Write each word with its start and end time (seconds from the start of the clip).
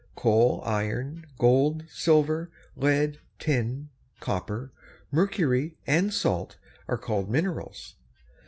Coal, 0.15 0.63
iron, 0.65 1.27
gold, 1.37 1.83
silver, 1.87 2.49
lead, 2.75 3.19
tin, 3.37 3.89
copper, 4.19 4.71
mercury, 5.11 5.77
and 5.85 6.11
salt 6.11 6.57
are 6.87 6.97
called 6.97 7.29
minerals. 7.29 7.97